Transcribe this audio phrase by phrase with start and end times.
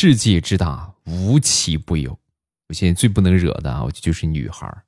[0.00, 2.16] 世界之大，无奇不有。
[2.68, 4.84] 我现在最不能惹的啊，我就是女孩儿。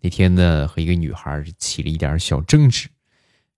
[0.00, 2.88] 那天呢，和一个女孩儿起了一点小争执。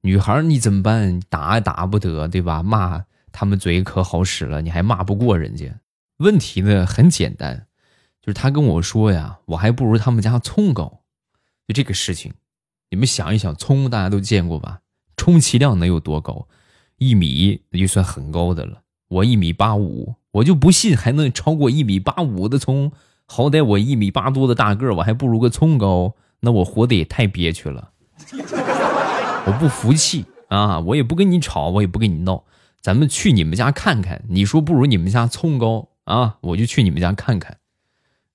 [0.00, 1.21] 女孩儿你怎么办？
[1.29, 2.64] 打也打不得，对吧？
[2.64, 5.79] 骂他们嘴可好使了，你还骂不过人家。
[6.16, 7.69] 问题呢很简单，
[8.21, 11.04] 就是他跟我说呀，我还不如他们家葱高。
[11.69, 12.35] 就这个事情，
[12.90, 14.80] 你们想一想，葱大家都见过吧？
[15.17, 16.48] 充其量能有多高？
[16.96, 18.83] 一米那就算很高的了。
[19.06, 22.92] 我一米八五，我就不信还能超过一米八五的葱。
[23.27, 26.14] 好歹我一米八多的大个儿，我还不如个葱高。
[26.41, 27.91] 那我活得也太憋屈了。
[29.46, 30.78] 我不服气啊！
[30.80, 32.45] 我也不跟你吵，我也不跟你闹。
[32.80, 34.23] 咱们去你们家看看。
[34.28, 36.38] 你说不如你们家葱高啊？
[36.40, 37.59] 我就去你们家看看。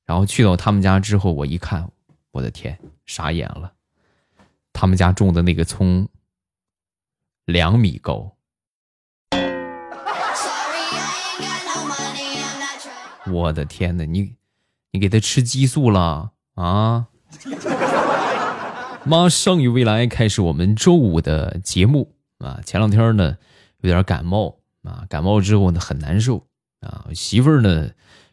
[0.05, 1.89] 然后去到他们家之后，我一看，
[2.31, 3.73] 我的天，傻眼了。
[4.73, 6.07] 他们家种的那个葱，
[7.45, 8.35] 两米高。
[13.31, 14.33] 我的天哪，你
[14.91, 17.07] 你给他吃激素了啊？
[19.05, 22.61] 马上与未来开始我们周五的节目啊！
[22.65, 23.37] 前两天呢
[23.81, 26.45] 有点感冒啊，感冒之后呢很难受
[26.79, 27.07] 啊。
[27.13, 27.89] 媳妇儿呢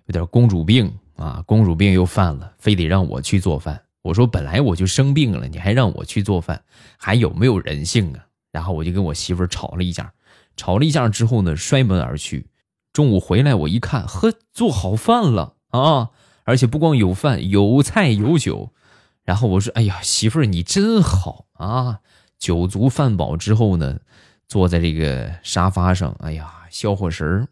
[0.06, 3.82] 有点公主病啊，公主病又犯了，非得让我去做饭。
[4.02, 6.62] 我说本来我就生病了，你还让我去做饭，
[6.96, 8.26] 还有没有人性啊？
[8.52, 10.12] 然后我就跟我媳妇儿吵了一架，
[10.56, 12.46] 吵了一架之后呢摔门而去。
[12.92, 16.10] 中午回来我一看，呵，做好饭了啊！
[16.44, 18.72] 而且不光有饭，有菜有酒。
[19.24, 22.00] 然后我说：“哎呀，媳妇儿你真好啊！
[22.38, 24.00] 酒足饭饱之后呢，
[24.48, 27.46] 坐在这个沙发上，哎呀，消火神儿。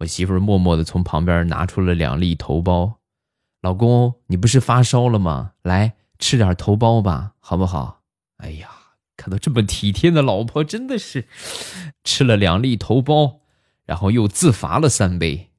[0.00, 2.94] 我媳妇儿默默的从旁边拿出了两粒头孢。
[3.62, 5.52] 老公，你不是发烧了吗？
[5.62, 8.00] 来吃点头孢吧，好不好？
[8.38, 8.68] 哎呀，
[9.16, 11.26] 看到这么体贴的老婆，真的是
[12.04, 13.36] 吃了两粒头孢，
[13.90, 15.50] 然后又自罚了三杯。”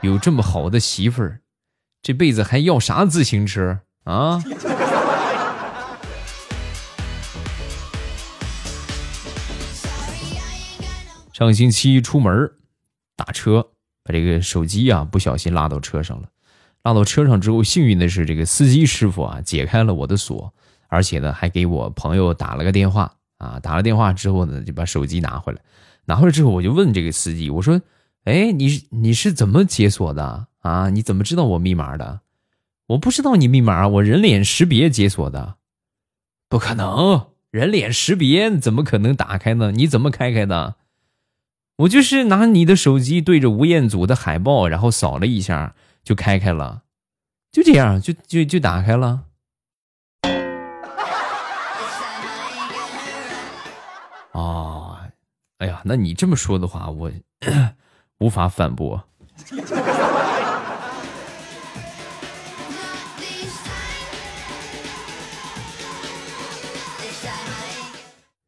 [0.00, 1.40] 有这么好的媳妇儿，
[2.00, 4.40] 这辈子还要啥自行车啊？
[11.32, 12.52] 上星期出门
[13.16, 13.70] 打车，
[14.04, 16.28] 把这个手机啊不小心落到车上了。
[16.84, 20.54] 落到车上之后，幸运的是这个司机师傅啊解开了我的锁，
[20.86, 23.58] 而且呢还给我朋友打了个电话啊。
[23.60, 25.60] 打了电话之后呢，就把手机拿回来。
[26.04, 27.80] 拿回来之后，我就问这个司机，我说。
[28.24, 30.88] 哎，你你是怎么解锁的啊？
[30.88, 32.22] 你怎么知道我密码的？
[32.86, 35.56] 我不知道你密码，我人脸识别解锁的，
[36.48, 39.72] 不可能，人脸识别怎么可能打开呢？
[39.72, 40.76] 你怎么开开的？
[41.76, 46.84] 我就是拿你的手机对着吴彦祖的海报，然后扫了一下就开开了，
[47.52, 49.24] 就这样就就就打开了。
[54.34, 54.96] 哦，
[55.58, 57.10] 哎呀，那你这么说的话，我。
[58.18, 59.04] 无法反驳。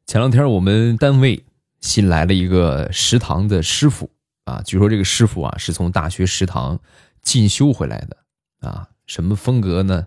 [0.06, 1.44] 前两天我们单位
[1.80, 4.08] 新来了一个食堂的师傅
[4.44, 6.78] 啊，据说这个师傅啊是从大学食堂
[7.20, 8.16] 进修回来的
[8.60, 10.06] 啊，什么风格呢？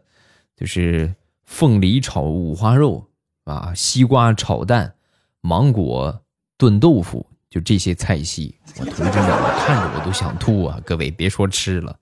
[0.55, 1.13] 就是
[1.43, 3.09] 凤梨炒五花肉
[3.43, 4.95] 啊，西瓜炒蛋，
[5.41, 6.23] 芒果
[6.57, 7.25] 炖豆腐。
[7.49, 10.79] 就这些菜系，我同志们，我看着我都想吐啊！
[10.85, 11.97] 各位别说吃了，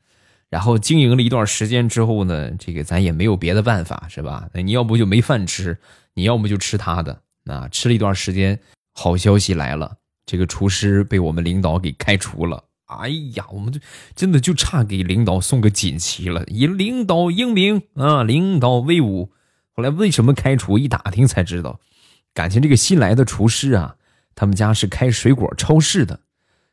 [0.50, 4.50] 然后经营了一段时间之后呢，这个咱也没有别的办法，是吧？
[4.54, 5.78] 那你要不就没饭吃，
[6.16, 7.22] 你要么就吃他的。
[7.46, 8.60] 啊，吃了一段时间，
[8.94, 12.66] 好消息来了，这个厨师被我们领导给开除了。
[12.88, 13.80] 哎呀，我们就
[14.18, 19.32] 真的就差给领导送个锦旗了，以领导英明啊，领导威武。
[19.72, 20.78] 后来为什么开除？
[20.78, 21.80] 一打听才知道，
[22.38, 23.96] 感情这个新来的厨师啊。
[24.36, 26.20] 他们家是开水果超市的，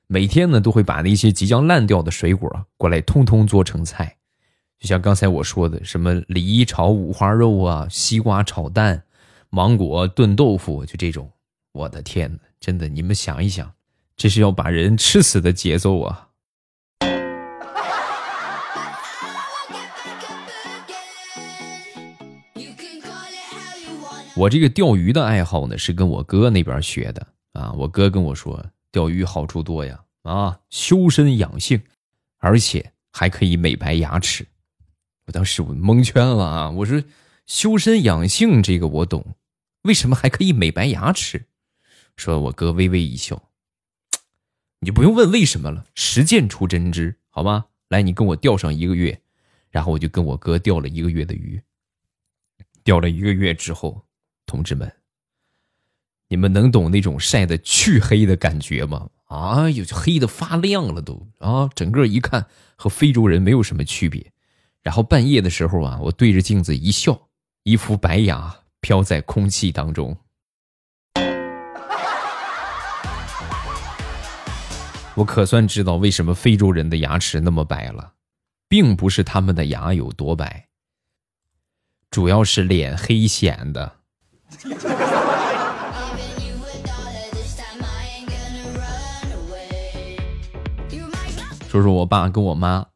[0.07, 4.19] 每天呢都会把那些即将烂掉的水果过来，通通做成菜。
[4.79, 9.05] 就像刚才我说的，什么梨炒五花肉啊，西瓜炒蛋，
[9.49, 11.33] 芒果炖豆腐，就这种。
[11.73, 13.73] 我的天哪，真的，你们想一想，
[14.15, 16.24] 这是要把人吃死的节奏啊！
[24.37, 27.25] 我这个钓鱼的爱好呢，是跟我哥那边学的。
[27.53, 31.81] 啊，我哥跟我说，钓鱼好处多呀，啊，修身养性，
[32.39, 34.45] 而且还可以美白牙齿。
[35.27, 36.71] 我当时我蒙圈了啊！
[36.71, 37.01] 我说
[37.47, 39.37] 修身养性这个我懂，
[39.83, 41.47] 为什么还可以美白牙齿？
[42.17, 43.51] 说我哥微微一笑，
[44.81, 47.67] 你就不用问为什么了，实践出真知，好吗？
[47.89, 49.21] 来，你跟我钓上一个月，
[49.71, 51.63] 然后我就跟我哥钓了一个月的鱼。
[52.83, 54.05] 钓了一个月之后，
[54.47, 54.91] 同志们。
[56.29, 59.11] 你们能懂那种晒的黢黑的感觉吗？
[59.27, 62.47] 啊，有黑的发亮了都啊，整个一看
[62.77, 64.33] 和非洲人没有什么区别。
[64.83, 67.29] 然后半夜的时候啊，我对着镜子一笑，
[67.63, 70.17] 一副白牙飘在空气当中。
[75.17, 78.15] 我可算知道为什么非洲人的牙齿那么白了，
[78.69, 80.69] 并不是他们的牙有多白，
[82.11, 84.01] 主要是脸黑显的。
[91.69, 92.87] 说说我爸跟我妈。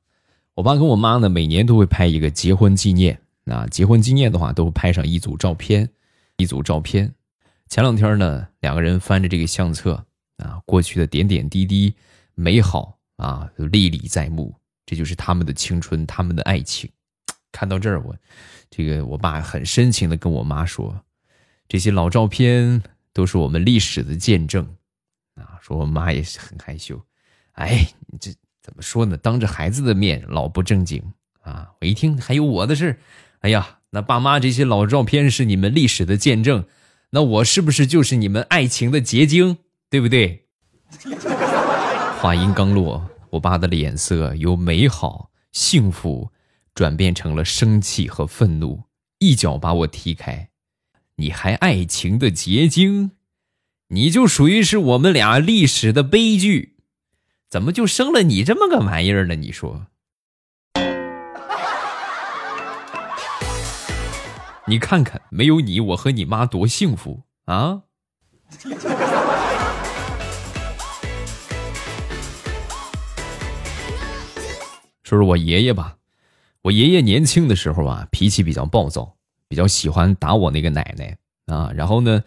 [0.55, 3.21] 我爸跟我妈呢，每年都会拍一个结婚纪念。
[3.45, 5.89] 那结婚纪念的话，都会拍上一组照片，
[6.37, 7.13] 一组照片。
[7.69, 10.05] 前两天呢，两个人翻着这个相册
[10.39, 11.95] 啊，过去的点点滴滴
[12.35, 14.55] 美好啊，历历在目。
[14.85, 16.91] 这就是他们的青春，他们的爱情。
[17.53, 18.17] 看到这儿，我
[18.69, 21.01] 这个我爸很深情的跟我妈说
[21.69, 22.83] ：“这些老照片
[23.13, 24.67] 都是我们历史的见证。”
[25.37, 27.01] 啊，说我妈也是很害羞。
[27.53, 28.33] 哎，你这。
[28.61, 29.17] 怎么说呢？
[29.17, 31.03] 当着孩子的面老不正经
[31.41, 31.71] 啊！
[31.81, 33.01] 我一听还有我的事
[33.39, 36.67] 哎呀，那爸妈这些老照片是你们历史的见证，
[37.09, 39.57] 那我是不是就是你们爱情的结晶？
[39.89, 40.45] 对不对？
[42.21, 46.31] 话音刚落，我爸的脸色由美好幸福
[46.75, 48.83] 转变成了生气和愤怒，
[49.19, 50.48] 一脚把我踢开。
[51.21, 53.11] 你还爱情的结晶？
[53.89, 56.77] 你就属于是我们俩历史的悲剧。
[57.51, 59.35] 怎么就生了你这么个玩意儿呢？
[59.35, 59.89] 你说，
[64.67, 67.83] 你看看，没有你，我和你妈多幸福啊！
[75.03, 75.97] 说说我爷爷吧，
[76.63, 79.18] 我爷爷年轻的时候啊，脾气比较暴躁，
[79.49, 81.17] 比较喜欢打我那个奶奶
[81.47, 81.71] 啊。
[81.75, 82.23] 然后呢，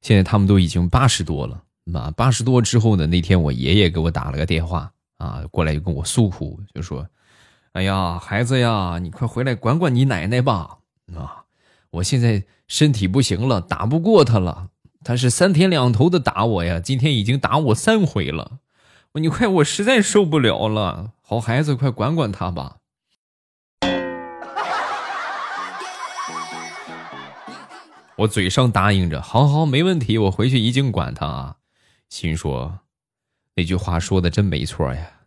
[0.00, 1.62] 现在他们都已经八十多了。
[1.84, 3.08] 那八十多之后呢？
[3.08, 7.04] 那天我爷爷给我打了个电话啊，过来就跟我诉苦，就说
[7.74, 10.78] ：“哎呀，孩子呀，你快回来管管你奶奶吧！
[11.12, 11.42] 啊，
[11.90, 14.68] 我现在身体不行了，打不过他了。
[15.02, 18.58] 他是三天两头的打我呀，今天已经打我三回了。
[19.14, 21.10] 你快，我实在受不了了。
[21.20, 22.76] 好孩子，快管管他吧。”
[28.16, 31.56] 我嘴上答应着，好好，没问题，我回去一定管他啊。
[32.10, 32.80] 心说，
[33.56, 35.20] 那句话说的真没错呀，“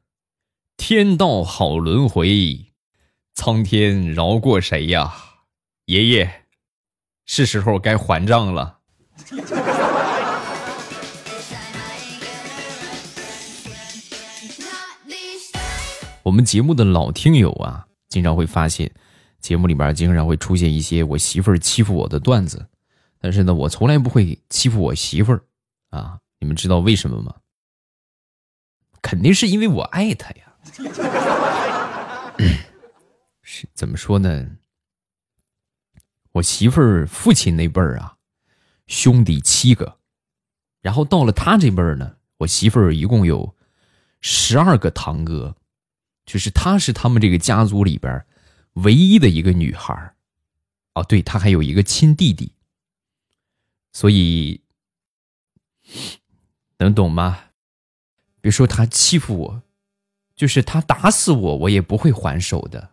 [0.78, 2.68] 天道好轮回，
[3.34, 5.14] 苍天饶过谁呀？”
[5.86, 6.46] 爷爷，
[7.26, 8.80] 是时候该还账了。
[16.24, 18.92] 我们节目的老听友啊，经常会发现，
[19.40, 22.68] 节目里边经常会出现一些我媳妇儿欺负我的段子，
[23.25, 25.44] 但是呢，我从来不会欺负我媳妇儿
[25.89, 26.19] 啊。
[26.38, 27.33] 你们知道为什么吗？
[29.01, 30.54] 肯定是因为我爱他呀。
[33.42, 34.57] 是怎么说呢？
[36.33, 38.18] 我媳妇儿父亲那辈儿啊，
[38.86, 39.98] 兄弟七个，
[40.83, 43.56] 然后到了他这辈儿呢，我媳妇儿一共有
[44.22, 45.56] 十二个堂哥，
[46.27, 48.24] 就是她是他们这个家族里边
[48.74, 50.16] 唯一的一个女孩儿。
[50.94, 52.51] 哦，对，她还有一个亲弟弟，
[53.96, 54.60] 所以。
[56.80, 57.46] 能懂吗？
[58.42, 59.64] 别说他欺负我，
[60.36, 62.92] 就是他打死我，我也不会还手的。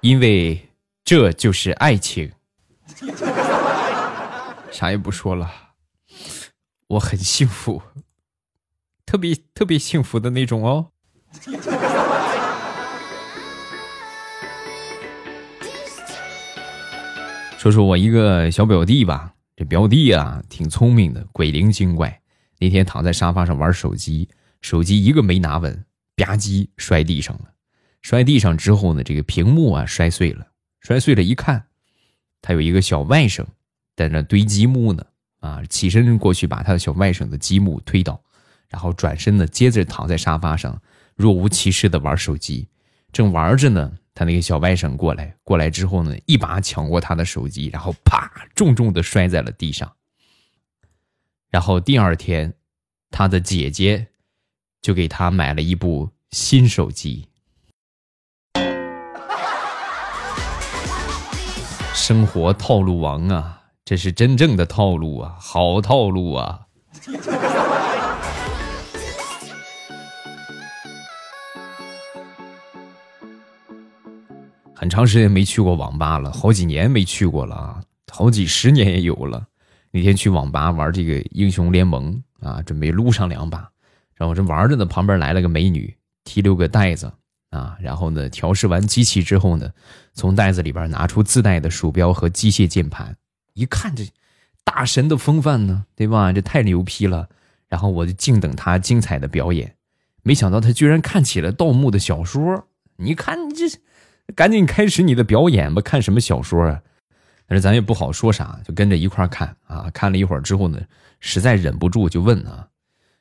[0.00, 0.70] 因为
[1.04, 2.32] 这就是爱情。
[4.70, 5.74] 啥也不说了，
[6.86, 7.82] 我很幸福，
[9.04, 10.92] 特别特别幸福的那种哦。
[17.62, 22.20] 说说我一个小表弟吧，这表弟啊挺聪明的，鬼灵精怪。
[22.58, 24.28] 那天躺在沙发上玩手机，
[24.62, 25.72] 手机一个没拿稳，
[26.16, 27.52] 吧唧摔地上了。
[28.00, 30.44] 摔地上之后呢，这个屏幕啊摔碎了。
[30.80, 31.64] 摔碎了，一看，
[32.40, 33.44] 他有一个小外甥
[33.94, 35.06] 在那堆积木呢。
[35.38, 38.20] 啊，起身过去把他的小外甥的积木推倒，
[38.70, 40.82] 然后转身呢，接着躺在沙发上
[41.14, 42.66] 若无其事的玩手机。
[43.12, 43.92] 正玩着呢。
[44.14, 49.90] 他那个小外甥过来，过来之后呢，一把抢过他的手机，然后啪，重重的摔在了地上。
[51.50, 52.52] 然后第二天，
[53.10, 54.06] 他的姐姐
[54.80, 57.28] 就给他买了一部新手机。
[61.94, 66.66] 生活套路王啊，这是真正的套路啊，好套路啊！
[74.92, 79.46] 长时间没去过网吧了，好几年没去过了啊，好几十年也有了。
[79.90, 83.66] 那天去网吧玩这个英雄联盟啊，准备撸上两把，
[84.14, 87.10] 然后这玩着呢，旁边来了个美女，提溜个袋子
[87.48, 89.70] 啊，然后呢，调试完机器之后呢，
[90.12, 93.16] 从袋子里边拿出自带的鼠标和机械键盘，
[93.54, 94.06] 一看这
[94.62, 96.30] 大神的风范呢，对吧？
[96.34, 97.30] 这太牛批了。
[97.66, 99.74] 然后我就静等他精彩的表演，
[100.22, 102.68] 没想到他居然看起了盗墓的小说。
[102.96, 103.66] 你看你这，
[104.34, 105.80] 赶紧开始你的表演吧！
[105.82, 106.80] 看什么小说啊？
[107.46, 109.90] 但是咱也不好说啥，就跟着一块看啊。
[109.92, 110.80] 看了一会儿之后呢，
[111.20, 112.68] 实在忍不住就问啊：“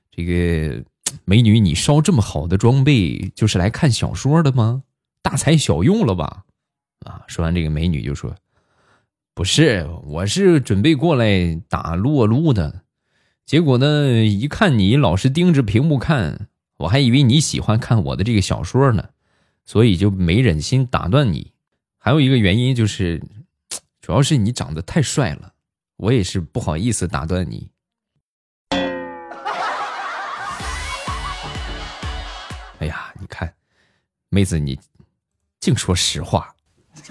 [0.10, 0.84] 这个
[1.25, 4.84] 美女，你烧这么好的装备，就是来看小说的吗？
[5.22, 6.44] 大材小用了吧？”
[7.06, 7.24] 啊！
[7.27, 8.36] 说完这个美女就说
[9.34, 12.84] ：“不是，我是准备过来打撸啊撸的。”
[13.46, 14.24] 结果呢？
[14.24, 19.10] 一看你老是盯着屏幕看，我还以为你喜欢看我的这个小说呢，
[19.65, 21.53] 所以就没忍心打断你。
[21.98, 23.22] 还有一个原因就是，
[24.01, 25.53] 主要是你长得太帅了，
[25.98, 27.70] 我也是不好意思打断你。
[32.80, 33.53] 哎呀，你看，
[34.30, 34.80] 妹子你
[35.60, 36.56] 净说实话。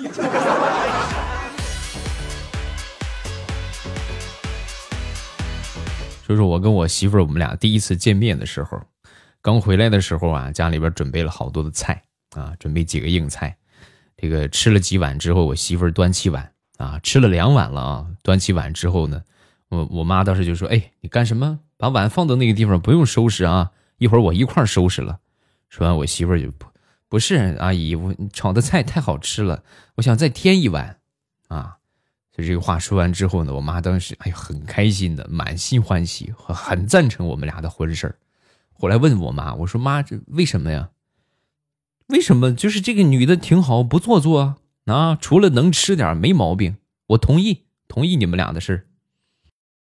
[6.26, 8.80] 就是我跟我媳妇，我们俩第一次见面的时候，
[9.42, 13.56] 刚回来的时候啊，家里边准备了好多的菜啊，准备几个硬菜。
[14.16, 19.22] 这个吃了几碗之后，我媳妇儿端起碗啊，吃了两碗了啊，端起碗之后呢，
[19.68, 21.58] 我我妈当时就说：“哎，你干什么？
[21.76, 25.18] 把碗放到那个地方，不用收拾啊，一会儿我一块儿收拾了。”
[25.70, 26.66] 说完，我媳妇儿就不
[27.08, 29.62] 不是阿姨，我炒的菜太好吃了，
[29.94, 30.98] 我想再添一碗
[31.48, 31.76] 啊。
[32.32, 38.16] 就这个话说完之后呢，我妈当时哎很开心的，满心欢喜，很赞成我们俩的婚事儿
[38.72, 40.90] 后来问我妈，我说妈，这为什么呀？
[42.10, 42.52] 为什么？
[42.52, 46.78] 就是这个女的挺好，不做作啊，啊，除了能吃点没毛病。
[47.08, 48.88] 我同意，同意你们俩的事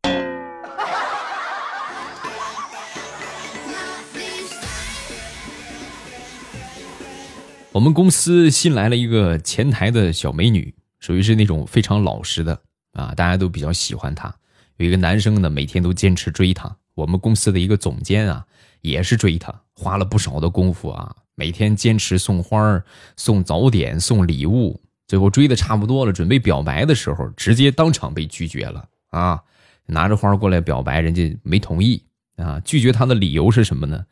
[7.73, 10.75] 我们公司新来了一个前台的小美女。
[11.01, 12.61] 属于是那种非常老实的
[12.93, 14.35] 啊，大家都比较喜欢她。
[14.77, 16.77] 有一个男生呢，每天都坚持追她。
[16.95, 18.45] 我们公司的一个总监啊，
[18.81, 22.83] 也是追她，花了不少的功夫啊，每天坚持送花、
[23.17, 24.81] 送早点、送礼物。
[25.07, 29.45] 最后追的差不多了，准备表白的时候，直接当场被拒绝了啊！
[29.87, 32.03] 拿着花过来表白，人家没同意
[32.37, 32.61] 啊。
[32.65, 34.05] 拒绝他的理由是什么呢？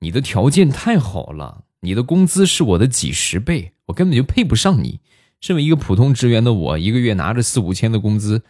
[0.00, 5.00] 你的条件太好了，你的工资是我的几十倍，我根本就配不上你。
[5.40, 8.42] 身为一个普通职员的我，一个月拿着四五千的工资，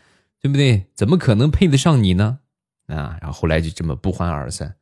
[0.42, 0.86] 对不对？
[0.96, 2.40] 怎么可能配得上你呢？
[2.88, 3.16] 啊！
[3.22, 4.74] 然后后来就这么不欢而散。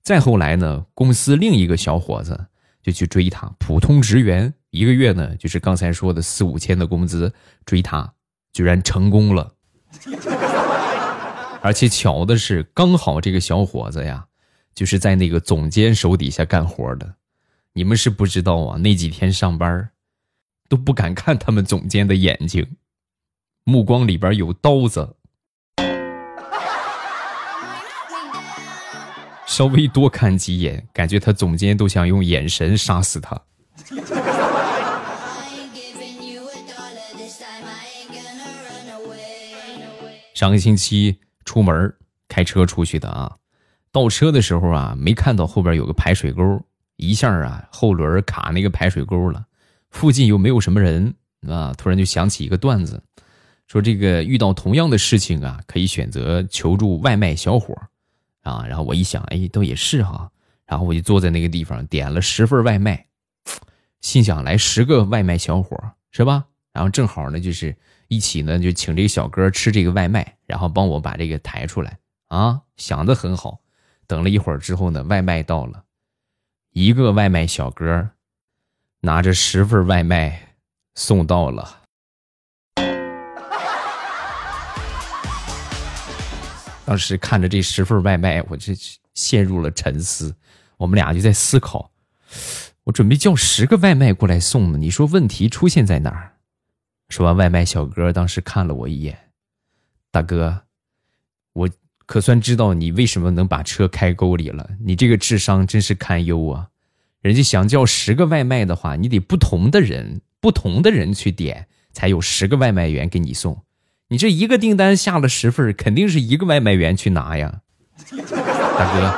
[0.00, 2.46] 再后来呢，公司另一个小伙子
[2.84, 8.14] 就去追他，普通职员，一个月呢就是刚才说的四五千的工资，追他，
[8.52, 9.52] 居然成功了。
[11.62, 14.26] 而且巧的是，刚好这个小伙子呀，
[14.72, 17.16] 就是在那个总监手底下干活的。
[17.72, 19.90] 你们是不知道啊，那几天上班。
[20.66, 22.66] 都不敢看他们总监的眼睛，
[23.64, 25.14] 目光里边有刀子。
[29.54, 33.40] 稍微多看几眼，感觉他总监都想用眼神杀死他。
[40.34, 41.94] 上个星期出门
[42.26, 43.36] 开车出去的啊，
[43.92, 46.60] 倒车的时候啊，没看到后边有个排水沟，
[46.96, 49.44] 一下啊后轮卡那个排水沟了。
[49.90, 51.14] 附近又没有什么人
[51.48, 53.00] 啊，突然就想起一个段子，
[53.68, 57.72] 说这个遇到同样的事情啊，可以选择求助外卖小伙
[58.44, 58.64] 啊。
[58.68, 60.30] 然后我一想，哎，倒也是哈。
[60.64, 63.06] 然后我就坐在那个地方点了十份外卖，
[64.00, 65.76] 心想来十个外卖小伙
[66.12, 66.46] 是吧？
[66.72, 71.98] 然后正好呢，就是一起呢，就请这个小哥吃这个外卖，然后帮我把这个抬出来
[72.28, 72.62] 啊。
[72.76, 73.60] 想的很好。
[74.06, 75.84] 等了一会儿之后呢，外卖到了，
[76.70, 78.10] 一个外卖小哥。
[79.00, 80.56] 拿着十份外卖
[80.94, 81.82] 送到了，
[86.84, 88.74] 当时看着这十份外卖，我这
[89.14, 90.34] 陷入了沉思。
[90.76, 91.90] 我们俩就在思考，
[92.84, 96.32] 我准备叫十个外卖过来送呢，你说问题出现在哪儿？
[97.08, 99.30] 说完，外卖小哥当时看了我一眼，
[100.10, 100.62] 大哥，
[101.52, 101.70] 我
[102.06, 106.68] 可算知道你为什么能把车开沟里了，你这个智商真是堪忧啊！
[107.20, 113.63] 人家想叫十个外卖的话，你得不同的人、不同的人去点，才有十个外卖员给你送。
[114.14, 117.62] 你这一个订单下了十份，肯定是一个外卖员去拿呀。
[118.16, 119.12] 大哥，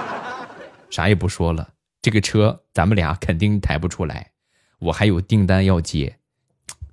[0.89, 4.31] 啥也不说了，这个车咱们俩肯定抬不出来，
[4.79, 6.17] 我还有订单要接，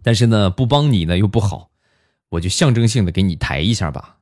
[0.02, 1.70] 但是呢，不帮你呢又不好，
[2.28, 4.18] 我就象征性的给你抬一下吧。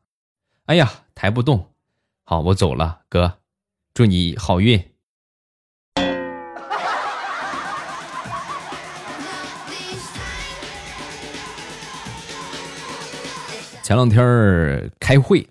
[0.67, 1.71] 哎呀，抬不动，
[2.23, 3.39] 好，我走了，哥，
[3.95, 4.90] 祝你好运。
[13.91, 15.45] 前两天儿开会，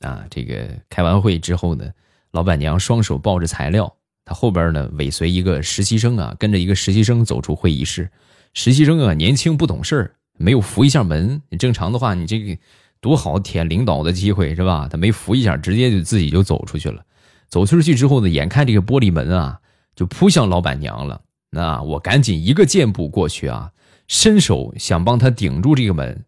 [0.00, 1.84] 啊，这个开完会之后呢，
[2.30, 3.94] 老板娘双手抱着材料，
[4.24, 8.10] 她后边呢尾随一个实习生啊，跟着一个实习生走出会议室。
[8.54, 11.42] 实习生啊，年轻不懂事儿，没有扶一下门。
[11.58, 12.56] 正常的话，你这个
[13.02, 14.88] 多好舔领导的机会是吧？
[14.90, 17.04] 他没扶一下，直接就自己就走出去了。
[17.50, 19.60] 走出去之后呢，眼看这个玻璃门啊，
[19.94, 21.20] 就扑向老板娘了。
[21.50, 23.72] 那我赶紧一个箭步过去啊，
[24.08, 26.24] 伸手想帮他顶住这个门。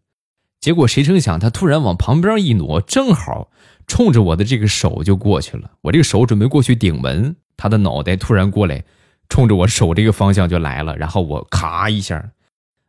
[0.64, 3.50] 结果谁成想，他突然往旁边一挪，正好
[3.87, 5.73] 冲着我的这个手就过去了。
[5.83, 8.83] 我这个手准备过去顶门，他的脑袋突然过来，
[9.28, 10.97] 冲着我手这个方向就来了。
[10.97, 12.30] 然后我咔一下，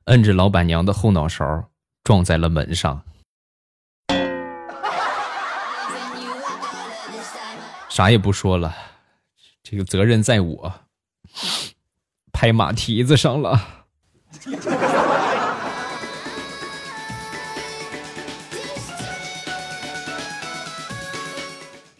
[0.05, 1.65] 摁着老板娘的后脑勺，
[2.01, 3.01] 撞在了门上。
[7.89, 8.73] 啥也不说了，
[9.61, 10.73] 这个责任在我，
[12.31, 13.61] 拍马蹄子上了。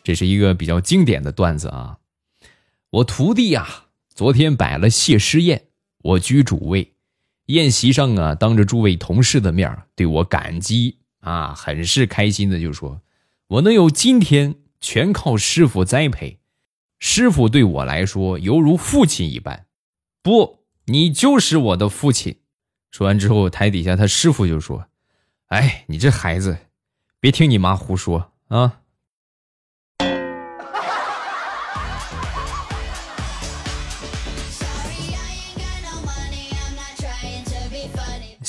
[0.05, 1.97] 这是一个比较经典的段子啊！
[2.91, 5.65] 我徒弟呀，昨天摆了谢师宴，
[5.97, 6.93] 我居主位。
[7.47, 13.01] 宴席上啊，当着诸位同事的面对我感激啊，很是开心的就说
[13.50, 16.38] ：“我能有今天，全靠师傅栽培。
[17.00, 19.65] 师傅对我来说犹如父亲一般。
[20.21, 22.38] 不，你就是我的父亲。”
[22.91, 24.85] 说完之后，台底下他师傅就说
[25.50, 26.55] ：“哎，你这孩子，
[27.19, 28.81] 别听你妈胡说啊！”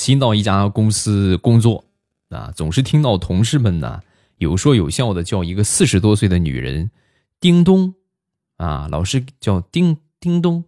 [0.07, 1.83] 新到一家公司工作，
[2.29, 4.01] 啊，总是听到同事们呢
[4.37, 6.91] 有说有笑的叫一个四十多岁的女人
[7.41, 7.93] “叮咚”，
[8.55, 10.63] 啊，老是叫“叮叮咚”，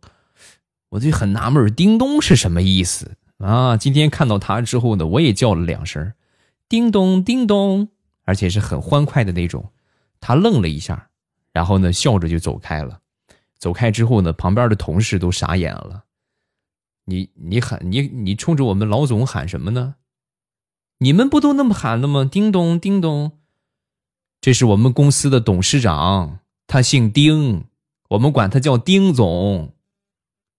[0.91, 3.77] 我就很纳闷，“叮咚”是什么意思啊？
[3.77, 6.11] 今天看到她之后呢，我也叫了两声
[6.67, 7.87] “叮咚叮咚”，
[8.27, 9.71] 而且是很欢快的那种。
[10.19, 11.07] 她愣了一下，
[11.53, 12.99] 然后呢笑着就走开了。
[13.57, 16.03] 走开之后呢，旁边的同事都傻眼了。
[17.09, 19.95] 你你喊你你冲着我们老总喊什么呢？
[20.99, 22.23] 你们不都那么喊的吗？
[22.23, 23.39] 叮咚叮咚，
[24.39, 27.65] 这是我们公司的董事长，他姓丁，
[28.09, 29.73] 我们管他叫丁总。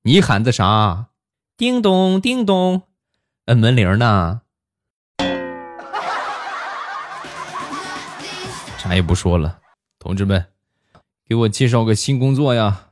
[0.03, 1.11] 你喊的啥？
[1.57, 2.83] 叮咚叮咚，
[3.45, 4.41] 摁门铃呢。
[8.79, 9.61] 啥也不说了，
[9.99, 10.47] 同志们，
[11.29, 12.89] 给我介绍个新工作呀！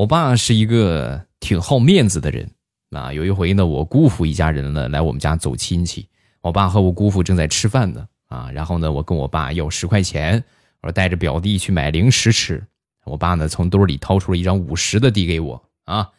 [0.00, 2.50] 我爸是一个挺好面子的人
[2.90, 3.12] 啊。
[3.12, 6.08] 有一回呢，我姑父一家人呢来我们家走亲戚，
[6.40, 8.50] 我爸和我姑父正在吃饭呢啊。
[8.50, 10.42] 然后呢，我跟我爸要十块钱，
[10.80, 12.66] 我说带着表弟去买零食吃。
[13.04, 16.10] 我爸呢从兜里掏出了一张五十的递给我啊，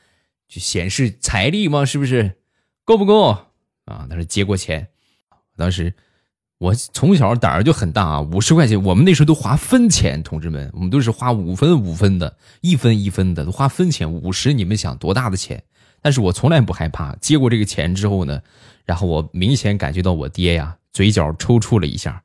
[0.47, 2.35] 就显示财力嘛，是不是？
[2.85, 3.29] 够不够
[3.85, 4.05] 啊？
[4.07, 4.89] 他说接过钱，
[5.57, 5.91] 当时。
[6.61, 14.13] 我从小胆儿就很大啊，五十块钱，我们那时候都花分钱，同志们，我们都是花五分五分的，一分一分的，都花分钱。
[14.13, 15.63] 五十，你们想多大的钱？
[16.03, 17.15] 但是我从来不害怕。
[17.15, 18.39] 接过这个钱之后呢，
[18.85, 22.21] 然后我明显感觉到我爹呀嘴角抽搐了一下，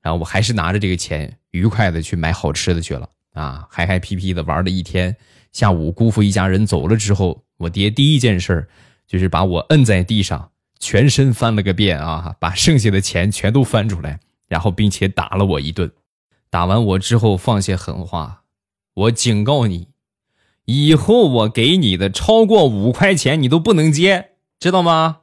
[0.00, 5.16] 然后我还是拿着这个钱愉快的去买好吃的去了啊，嗨嗨皮皮的玩了一天。
[5.50, 8.68] 下午姑父一家人走了之后，我爹第一件事
[9.08, 10.52] 就是把我摁在地上。
[10.84, 15.90] 全身翻了个遍啊，把剩下的钱全都翻出来，然后并且打了我一顿。
[16.50, 18.42] 打完我之后放下狠话
[18.92, 19.88] ：“我警告你，
[20.66, 25.20] 以后我给你的超过五块钱你都不能接，知道吗？”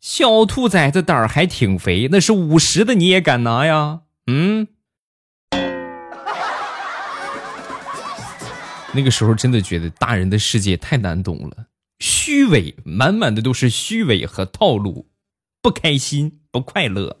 [0.00, 4.00] 小兔崽子胆儿还挺肥，那是五十的你也敢拿呀？
[4.26, 4.68] 嗯。
[8.94, 11.66] 那个时候真的觉得大人的世界太难懂了。
[12.00, 15.08] 虚伪，满满的都是虚伪和套路，
[15.60, 17.16] 不开心，不快乐。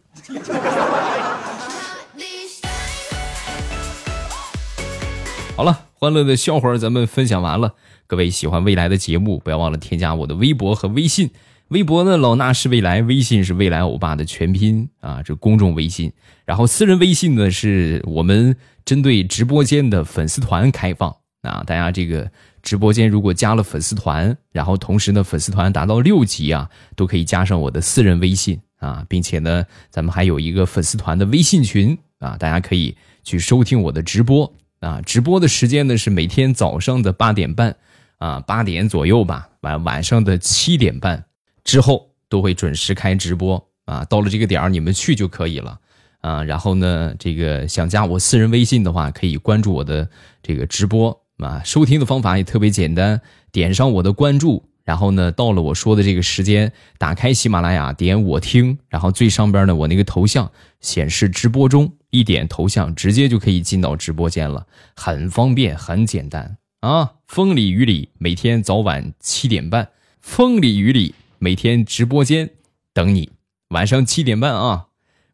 [5.56, 7.74] 好了，欢乐的笑话咱们分享完了。
[8.06, 11.30] 各位喜欢未来的节目，不要忘了添加我的微博和微信。
[11.70, 16.12] 微博呢，老衲是未来；微信是未来欧巴的全拼啊，这公众微信。
[16.44, 22.30] 然后私人微信呢，是我们针对直播间的粉丝团开放啊，大家这个。
[22.68, 37.74] 直播间如果加了粉丝团，然后同时呢粉丝团达到六级啊，都可以加上我的私人微信啊，并且呢咱们还有一个粉丝团的微信群啊，大家可以去收听我的直播啊，直播的时间呢是每天早上的八点半
[38.18, 41.24] 啊，八点左右吧，晚晚上的七点半
[41.64, 44.04] 之后都会准时开直播啊。
[44.04, 45.80] 到了这个点儿，你们去就可以了
[46.20, 46.44] 啊。
[46.44, 50.06] 然后呢，这个想加我私人微信的话，可以关注我的
[50.42, 51.62] 这个直播啊。
[51.64, 53.20] 收听的方法也特别简单，
[53.52, 54.68] 点上我的关注。
[54.84, 67.16] 然后呢，到了我说的这个时间，打开喜马拉雅，点我听，然后最上边呢，我那个头像显示直播中，一点头像，直接就可以进到直播间了，很方便，很简单啊！
[67.26, 69.90] 风里雨里，每天早晚七点半，
[70.22, 72.48] 风里雨里，每天直播间
[72.94, 73.30] 等你，
[73.68, 74.86] 晚上七点半啊，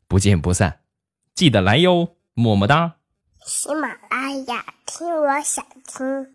[0.09, 0.81] 不见不散，
[1.33, 2.97] 记得来哟，么么哒！
[3.47, 3.89] 喜马
[4.35, 6.35] 拉雅听，我想听。